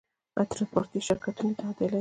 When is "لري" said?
1.87-1.89